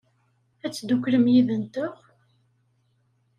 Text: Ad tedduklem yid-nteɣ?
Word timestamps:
Ad 0.65 0.71
tedduklem 0.73 1.25
yid-nteɣ? 1.33 1.93